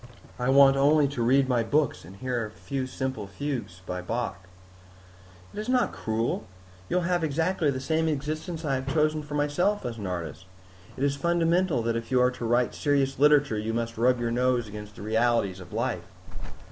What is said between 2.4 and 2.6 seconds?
a